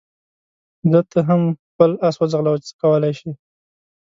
ځه 0.91 0.99
ته 1.11 1.19
هم 1.27 1.41
خپل 1.69 1.91
اس 2.07 2.15
وځغلوه 2.17 2.57
چې 2.61 2.65
څه 2.69 2.73
کولای 2.81 3.13
شې. 3.19 3.31